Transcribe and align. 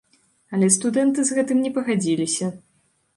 Але 0.57 0.69
студэнты 0.75 1.25
з 1.27 1.35
гэтым 1.39 1.57
не 1.65 1.71
пагадзіліся. 1.75 2.49